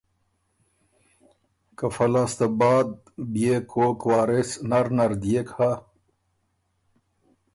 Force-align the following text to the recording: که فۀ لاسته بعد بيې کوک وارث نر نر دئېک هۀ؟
که 1.77 1.85
فۀ 1.93 2.05
لاسته 2.13 2.47
بعد 2.59 2.89
بيې 3.31 3.55
کوک 3.71 3.99
وارث 4.09 4.49
نر 4.69 4.87
نر 4.97 5.11
دئېک 5.21 5.49
هۀ؟ 5.57 5.71